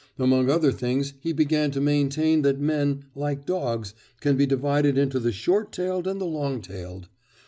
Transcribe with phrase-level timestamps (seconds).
[0.17, 5.19] Among other things he began to maintain that men, like dogs, can be divided into
[5.19, 7.07] the short tailed and the long tailed.